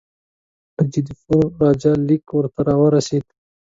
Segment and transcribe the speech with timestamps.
[0.75, 3.25] د جودپور راجا لیک ورته را ورسېد.